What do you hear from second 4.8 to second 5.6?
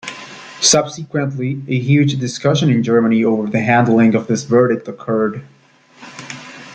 occurred.